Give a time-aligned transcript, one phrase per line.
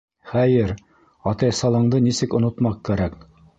[0.29, 0.73] Хәйер,
[1.33, 3.25] атайсалыңды нисек онотмаҡ кәрәк?